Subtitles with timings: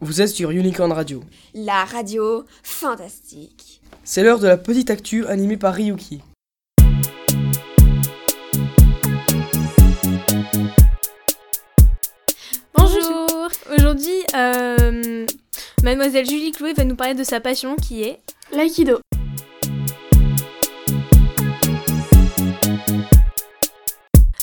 [0.00, 1.22] Vous êtes sur Unicorn Radio.
[1.54, 3.80] La radio fantastique.
[4.04, 6.20] C'est l'heure de la petite actu animée par Ryuki.
[12.74, 15.26] Bonjour Aujourd'hui, euh,
[15.82, 18.20] mademoiselle Julie Chloé va nous parler de sa passion qui est
[18.52, 19.00] L'aïkido.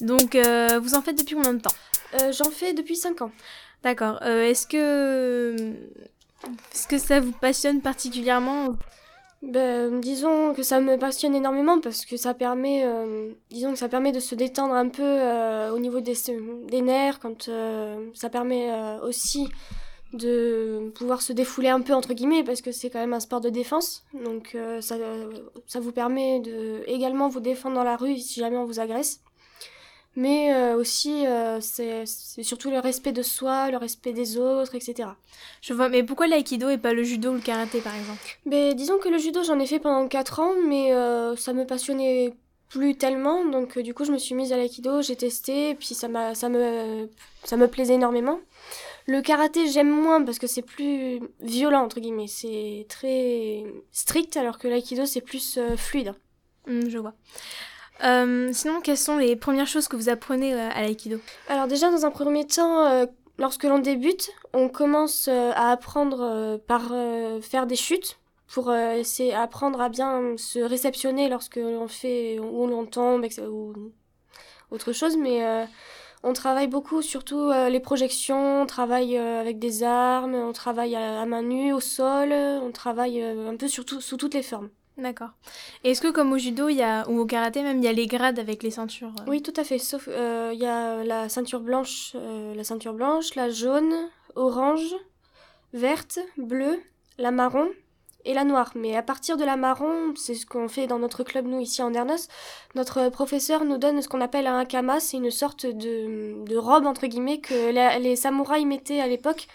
[0.00, 1.74] Donc, euh, vous en faites depuis combien de temps?
[2.20, 3.30] Euh, J'en fais depuis 5 ans.
[3.82, 4.18] D'accord.
[4.22, 5.74] Euh, Est-ce que...
[6.98, 8.68] Ça vous passionne particulièrement
[9.42, 13.88] Ben, disons que ça me passionne énormément parce que ça permet, euh, disons que ça
[13.88, 16.14] permet de se détendre un peu euh, au niveau des,
[16.68, 17.50] des nerfs, quand
[18.14, 18.70] ça permet
[19.02, 19.48] aussi
[20.12, 23.40] de pouvoir se défouler un peu entre guillemets parce que c'est quand même un sport
[23.40, 24.04] de défense.
[24.14, 24.96] Donc ça,
[25.66, 29.20] ça vous permet de également vous défendre dans la rue si jamais on vous agresse.
[30.16, 32.04] Mais euh, aussi euh, c'est
[32.42, 35.08] surtout le respect de soi, le respect des autres, etc.
[35.62, 38.38] Je vois, mais pourquoi l'aïkido et pas le judo ou le karaté par exemple?
[38.44, 41.64] Mais disons que le judo, j'en ai fait pendant 4 ans, mais euh, ça me
[41.64, 42.34] passionnait
[42.68, 43.44] plus tellement.
[43.44, 46.08] Donc, euh, du coup, je me suis mise à l'aïkido, j'ai testé, et puis ça,
[46.08, 47.08] m'a, ça, me,
[47.44, 48.40] ça me plaisait énormément.
[49.06, 52.28] Le karaté, j'aime moins parce que c'est plus violent, entre guillemets.
[52.28, 56.14] C'est très strict, alors que l'aïkido, c'est plus fluide.
[56.66, 57.14] Hmm, Je vois.
[58.04, 61.90] Euh, sinon, quelles sont les premières choses que vous apprenez euh, à l'aïkido Alors, déjà,
[61.90, 63.06] dans un premier temps, euh,
[63.38, 66.92] lorsque l'on débute, on commence à apprendre par
[67.40, 72.84] faire des chutes pour essayer apprendre à bien se réceptionner lorsque l'on fait ou l'on
[72.84, 73.72] tombe ou
[74.70, 75.16] autre chose.
[75.16, 75.66] Mais
[76.22, 78.62] on travaille beaucoup surtout les projections.
[78.62, 82.32] On travaille avec des armes on travaille à, main nue au sol.
[82.32, 84.68] On travaille un peu surtout sous toutes les formes
[85.00, 85.30] D'accord.
[85.82, 88.62] Est-ce que comme au judo ou au karaté même, il y a les grades avec
[88.62, 92.12] les ceintures euh oui tout à fait sauf euh, il y a la ceinture blanche
[92.14, 93.94] euh, la ceinture blanche la jaune
[94.36, 94.94] orange
[95.72, 96.78] verte bleue
[97.18, 97.68] la marron
[98.24, 98.72] et la noire.
[98.74, 101.82] Mais à partir de la marron, c'est ce qu'on fait dans notre club, nous, ici
[101.82, 102.28] en Dernos,
[102.74, 106.86] notre professeur nous donne ce qu'on appelle un kama, c'est une sorte de, de robe,
[106.86, 109.46] entre guillemets, que les samouraïs mettaient à l'époque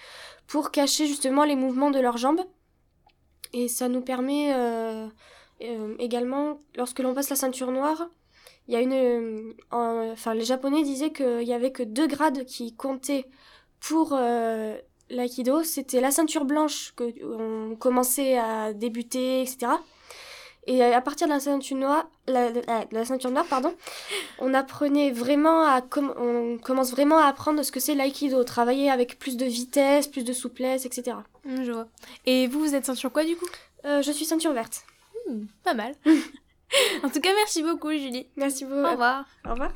[0.47, 2.41] pour cacher justement les mouvements de leurs jambes.
[3.55, 5.07] Et ça nous permet euh,
[5.63, 8.09] euh, également, lorsque l'on passe la ceinture noire,
[8.67, 8.93] il y a une...
[8.93, 13.25] euh, en- enfin, les Japonais disaient qu'il y avait que deux grades qui comptaient
[13.79, 14.13] pour
[15.09, 15.63] l'aïkido.
[15.63, 19.81] C'était la ceinture blanche que on commençait à débuter, etc.
[20.67, 23.73] Et à partir de la ceinture noire, la, la- la ceinture noire, pardon,
[24.39, 28.89] on apprenait vraiment à, com- on commence vraiment à apprendre ce que c'est l'aïkido, travailler
[28.89, 31.17] avec plus de vitesse, plus de souplesse, etc.
[31.43, 31.87] Hmm, Je vois.
[32.25, 33.45] Et vous, vous êtes ceinture quoi du coup?
[33.85, 34.81] Euh, je suis ceinture verte.
[35.29, 35.93] Hmm, Pas mal.
[37.03, 38.25] en tout cas, merci beaucoup Julie.
[38.35, 38.87] Merci beaucoup.
[38.87, 39.25] Au revoir.
[39.47, 39.71] Au revoir.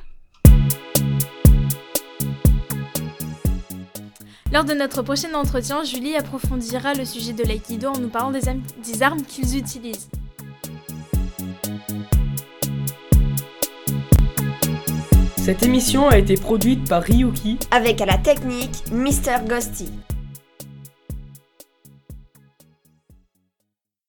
[4.52, 9.04] Lors de notre prochain entretien, Julie approfondira le sujet de l'aïkido en nous parlant des
[9.04, 10.10] armes qu'ils utilisent.
[15.42, 19.48] Cette émission a été produite par Ryuki Avec à la technique Mr.
[19.48, 19.90] Ghosty.